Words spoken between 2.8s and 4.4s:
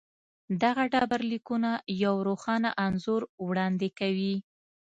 انځور وړاندې کوي.